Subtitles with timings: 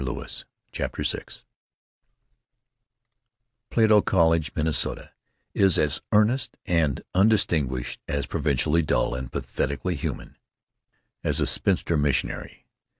[0.71, 1.21] CHAPTER VI
[3.71, 5.11] lato College, Minnesota,
[5.53, 10.37] is as earnest and undistinguished, as provincially dull and pathetically human,
[11.23, 12.65] as a spinster missionary.